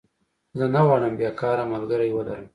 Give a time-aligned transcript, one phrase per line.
[0.57, 2.45] زه نه غواړم بيکاره ملګری ولرم